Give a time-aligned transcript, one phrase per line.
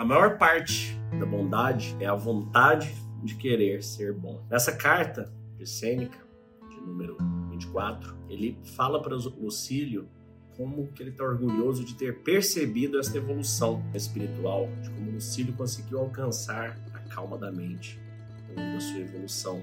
[0.00, 2.90] A maior parte da bondade é a vontade
[3.22, 4.42] de querer ser bom.
[4.48, 6.18] Nessa carta de Sêneca,
[6.70, 7.18] de número
[7.50, 10.08] 24, ele fala para Lucílio
[10.56, 15.98] como que ele está orgulhoso de ter percebido esta evolução espiritual, de como Lucílio conseguiu
[15.98, 18.00] alcançar a calma da mente
[18.48, 19.62] ao longo da sua evolução,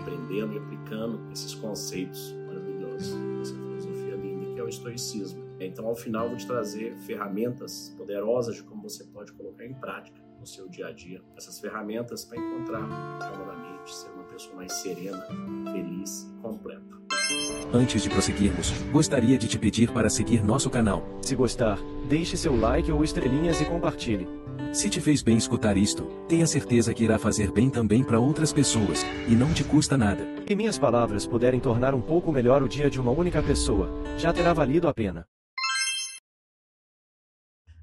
[0.00, 5.45] aprendendo e aplicando esses conceitos maravilhosos, essa filosofia linda que é o estoicismo.
[5.58, 9.74] Então, ao final, eu vou te trazer ferramentas poderosas de como você pode colocar em
[9.74, 14.10] prática no seu dia a dia essas ferramentas para encontrar a calma da mente, ser
[14.10, 15.26] uma pessoa mais serena,
[15.72, 16.96] feliz e completa.
[17.72, 21.02] Antes de prosseguirmos, gostaria de te pedir para seguir nosso canal.
[21.22, 24.28] Se gostar, deixe seu like ou estrelinhas e compartilhe.
[24.72, 28.52] Se te fez bem escutar isto, tenha certeza que irá fazer bem também para outras
[28.52, 30.22] pessoas, e não te custa nada.
[30.48, 33.88] E minhas palavras puderem tornar um pouco melhor o dia de uma única pessoa,
[34.18, 35.26] já terá valido a pena.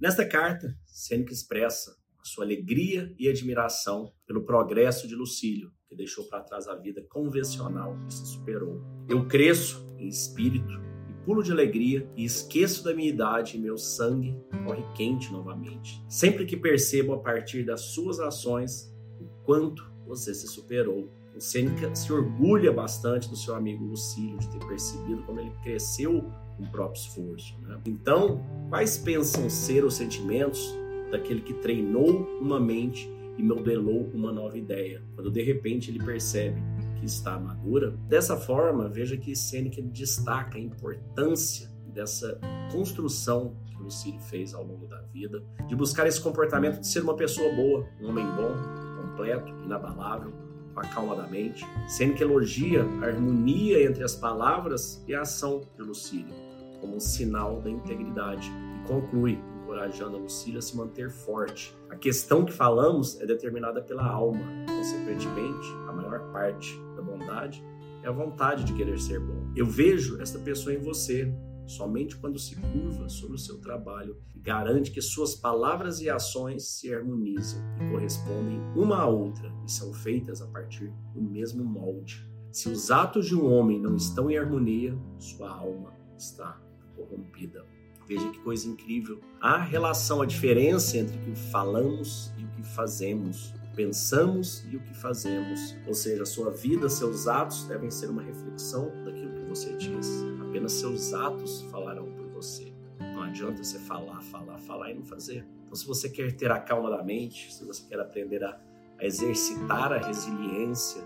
[0.00, 6.24] Nesta carta, Sêneca expressa a sua alegria e admiração pelo progresso de Lucílio, que deixou
[6.26, 8.80] para trás a vida convencional e se superou.
[9.08, 10.72] Eu cresço em espírito
[11.10, 16.00] e pulo de alegria e esqueço da minha idade e meu sangue corre quente novamente.
[16.08, 21.10] Sempre que percebo a partir das suas ações o quanto você se superou.
[21.38, 26.24] O Sêneca se orgulha bastante do seu amigo Lucílio de ter percebido como ele cresceu
[26.56, 27.56] com o próprio esforço.
[27.60, 27.80] Né?
[27.86, 30.76] Então, quais pensam ser os sentimentos
[31.12, 35.00] daquele que treinou uma mente e modelou uma nova ideia?
[35.14, 36.60] Quando de repente ele percebe
[36.98, 37.92] que está madura.
[38.08, 42.36] Dessa forma, veja que Sêneca destaca a importância dessa
[42.72, 47.14] construção que Lucílio fez ao longo da vida, de buscar esse comportamento de ser uma
[47.14, 48.56] pessoa boa, um homem bom,
[49.00, 50.47] completo, inabalável,
[50.86, 51.88] com a.
[51.88, 56.48] Sêneca elogia a harmonia entre as palavras e a ação de Lucílio
[56.80, 58.50] como um sinal da integridade.
[58.50, 61.76] E conclui, encorajando a Lucília a se manter forte.
[61.90, 64.40] A questão que falamos é determinada pela alma.
[64.66, 67.64] Consequentemente, a maior parte da bondade
[68.02, 69.50] é a vontade de querer ser bom.
[69.56, 71.32] Eu vejo esta pessoa em você.
[71.68, 76.92] Somente quando se curva sobre o seu trabalho garante que suas palavras e ações se
[76.92, 82.26] harmonizam e correspondem uma à outra e são feitas a partir do mesmo molde.
[82.50, 86.58] Se os atos de um homem não estão em harmonia, sua alma está
[86.96, 87.66] corrompida.
[88.06, 89.20] Veja que coisa incrível.
[89.38, 94.80] A relação, a diferença entre o que falamos e o que fazemos, pensamos e o
[94.80, 95.76] que fazemos.
[95.86, 100.08] Ou seja, a sua vida, seus atos devem ser uma reflexão daquilo que você diz.
[100.48, 102.72] Apenas seus atos falarão por você.
[103.00, 105.46] Não adianta você falar, falar, falar e não fazer.
[105.64, 108.58] Então, se você quer ter a calma da mente, se você quer aprender a,
[108.98, 111.02] a exercitar a resiliência,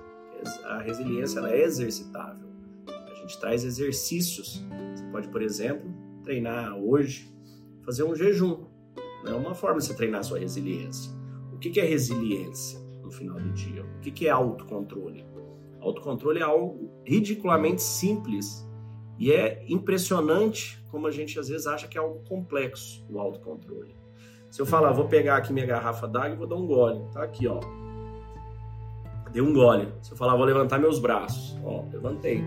[0.64, 2.48] a resiliência ela é exercitável.
[2.86, 4.64] A gente traz exercícios
[5.12, 5.88] pode, por exemplo,
[6.24, 7.30] treinar hoje,
[7.84, 8.64] fazer um jejum.
[9.26, 11.12] É uma forma de você treinar a sua resiliência.
[11.52, 13.84] O que é resiliência no final do dia?
[13.84, 15.24] O que é autocontrole?
[15.80, 18.66] Autocontrole é algo ridiculamente simples
[19.22, 23.94] e é impressionante como a gente às vezes acha que é algo complexo, o autocontrole.
[24.50, 27.22] Se eu falar, vou pegar aqui minha garrafa d'água e vou dar um gole, tá
[27.22, 27.60] aqui, ó.
[29.32, 29.94] Dei um gole.
[30.02, 32.42] Se eu falar, vou levantar meus braços, ó, levantei.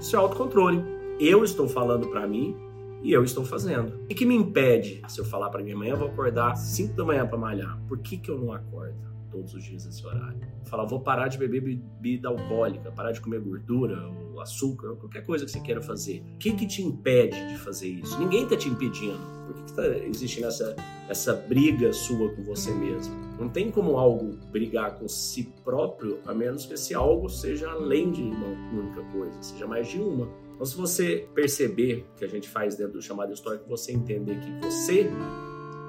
[0.00, 0.82] Isso é autocontrole
[1.20, 2.56] eu estou falando para mim
[3.02, 4.00] e eu estou fazendo.
[4.04, 7.04] O que me impede se eu falar para minha mãe, eu vou acordar 5 da
[7.04, 7.78] manhã para malhar?
[7.86, 10.40] Por que, que eu não acordo todos os dias nesse horário?
[10.64, 15.24] Falar, vou parar de beber bebida alcoólica, parar de comer gordura ou açúcar, ou qualquer
[15.24, 16.22] coisa que você queira fazer.
[16.34, 18.18] O que, que te impede de fazer isso?
[18.18, 19.18] Ninguém está te impedindo.
[19.46, 20.74] Por que, está existindo essa,
[21.08, 23.14] essa briga sua com você mesmo?
[23.38, 28.10] Não tem como algo brigar com si próprio, a menos que esse algo seja além
[28.10, 30.28] de uma única coisa, seja mais de uma.
[30.54, 34.66] Então, se você perceber que a gente faz dentro do chamado histórico, você entender que
[34.66, 35.10] você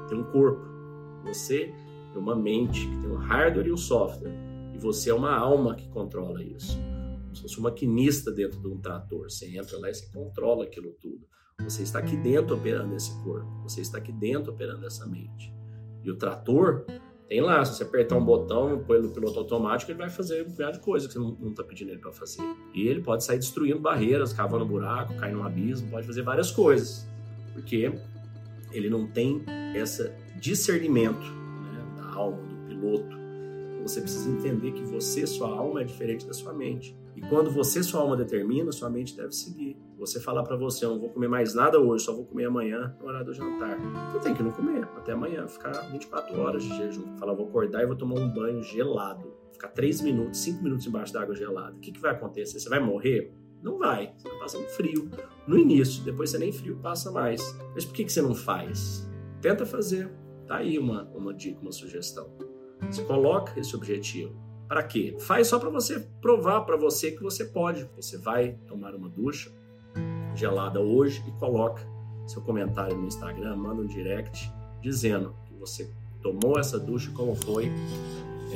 [0.09, 0.61] tem um corpo,
[1.23, 1.73] você
[2.19, 4.33] uma mente, que tem um hardware e um software,
[4.73, 6.77] e você é uma alma que controla isso.
[7.23, 9.29] Como se fosse um maquinista dentro de um trator.
[9.29, 11.25] Você entra lá e você controla aquilo tudo.
[11.63, 15.51] Você está aqui dentro operando esse corpo, você está aqui dentro operando essa mente.
[16.03, 16.85] E o trator
[17.27, 20.51] tem lá, se você apertar um botão, põe no piloto automático, ele vai fazer um
[20.51, 22.41] milhar de coisas que você não está pedindo ele para fazer.
[22.73, 27.05] E ele pode sair destruindo barreiras, cavando buraco, cair num abismo, pode fazer várias coisas.
[27.53, 27.91] Porque
[28.71, 29.43] ele não tem
[29.75, 30.09] esse
[30.39, 31.25] discernimento
[32.17, 33.17] alma, do piloto.
[33.73, 36.97] Então você precisa entender que você, sua alma, é diferente da sua mente.
[37.15, 39.75] E quando você, sua alma, determina, sua mente deve seguir.
[39.97, 42.95] Você falar para você, eu não vou comer mais nada hoje, só vou comer amanhã
[42.99, 43.77] no horário do jantar.
[44.11, 47.17] Você tem que não comer até amanhã, ficar 24 horas de jejum.
[47.17, 49.33] Falar, vou acordar e vou tomar um banho gelado.
[49.51, 51.75] Ficar 3 minutos, 5 minutos embaixo da água gelada.
[51.75, 52.59] O que, que vai acontecer?
[52.59, 53.33] Você vai morrer?
[53.63, 54.13] Não vai.
[54.15, 55.09] Você vai passando frio
[55.47, 57.41] no início, depois você nem frio passa mais.
[57.73, 59.09] Mas por que, que você não faz?
[59.41, 60.11] Tenta fazer.
[60.47, 62.29] Tá aí uma, uma dica, uma sugestão.
[62.89, 64.33] Você coloca esse objetivo.
[64.67, 65.15] Para quê?
[65.19, 67.89] Faz só para você provar para você que você pode.
[67.95, 69.51] Você vai tomar uma ducha
[70.35, 71.81] gelada hoje e coloca
[72.27, 74.51] seu comentário no Instagram, manda um direct
[74.81, 75.89] dizendo que você
[76.21, 77.71] tomou essa ducha, como foi.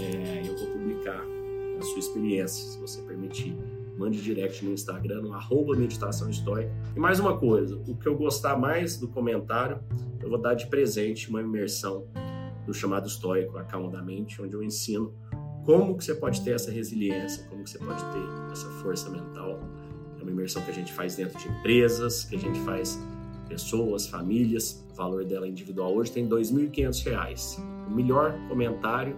[0.02, 1.22] É, eu vou publicar
[1.80, 3.58] a sua experiência, se você permitir.
[4.02, 6.74] Mande direct no Instagram, no arroba meditação estoica.
[6.96, 9.80] E mais uma coisa, o que eu gostar mais do comentário,
[10.20, 12.08] eu vou dar de presente uma imersão
[12.66, 15.14] do chamado estoico, Acalma da Mente, onde eu ensino
[15.64, 19.60] como que você pode ter essa resiliência, como que você pode ter essa força mental.
[20.20, 23.00] É uma imersão que a gente faz dentro de empresas, que a gente faz
[23.48, 24.84] pessoas, famílias.
[24.92, 27.60] O valor dela individual hoje tem R$ 2.500.
[27.88, 29.16] O melhor comentário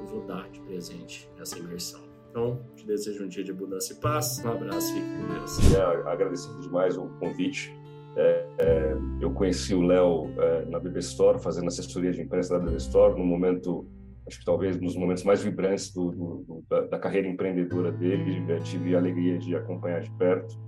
[0.00, 2.11] eu vou dar de presente nessa imersão.
[2.32, 4.42] Então, te desejo um dia de abundância e paz.
[4.42, 5.74] Um abraço, fique com Deus.
[5.74, 7.76] É, agradecido demais o convite.
[8.16, 12.64] É, é, eu conheci o Léo é, na BB Store, fazendo assessoria de imprensa da
[12.64, 13.86] BB Store, no momento,
[14.26, 18.50] acho que talvez nos momentos mais vibrantes do, do, da, da, carreira empreendedora dele.
[18.50, 20.58] É, tive a alegria de acompanhar de perto.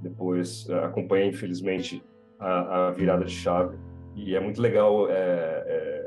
[0.00, 2.04] Depois é, acompanhei, infelizmente,
[2.38, 3.76] a, a virada de chave.
[4.14, 6.04] E é muito legal é,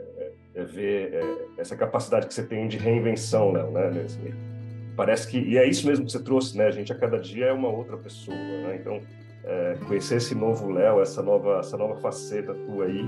[0.55, 1.19] é, ver
[1.57, 3.87] essa capacidade que você tem de reinvenção, Léo, né?
[4.05, 4.52] Assim,
[4.95, 6.67] parece que e é isso mesmo que você trouxe, né?
[6.67, 8.77] A gente a cada dia é uma outra pessoa, né?
[8.79, 8.99] Então
[9.43, 13.05] é, conhecer esse novo Léo, essa nova essa nova faceta tua aí,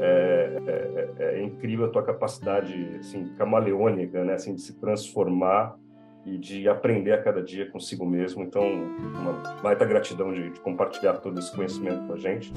[0.00, 4.34] é, é, é, incrível a tua capacidade assim camaleônica, né?
[4.34, 5.76] Assim de se transformar
[6.24, 8.42] e de aprender a cada dia consigo mesmo.
[8.42, 9.32] Então, uma
[9.62, 12.52] baita gratidão de, de compartilhar todo esse conhecimento com a gente.